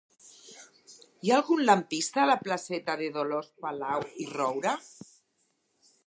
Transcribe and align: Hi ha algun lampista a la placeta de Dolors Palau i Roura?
Hi 1.25 1.31
ha 1.31 1.35
algun 1.41 1.59
lampista 1.67 2.23
a 2.23 2.25
la 2.31 2.37
placeta 2.47 2.95
de 3.01 3.09
Dolors 3.17 3.51
Palau 3.65 4.07
i 4.25 4.25
Roura? 4.31 4.73